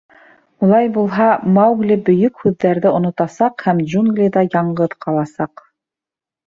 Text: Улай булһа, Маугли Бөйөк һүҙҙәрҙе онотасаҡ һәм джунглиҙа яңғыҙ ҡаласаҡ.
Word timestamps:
Улай 0.67 0.87
булһа, 0.95 1.27
Маугли 1.59 1.99
Бөйөк 2.07 2.43
һүҙҙәрҙе 2.47 2.95
онотасаҡ 3.01 3.69
һәм 3.69 3.87
джунглиҙа 3.93 4.45
яңғыҙ 4.59 4.99
ҡаласаҡ. 5.07 5.69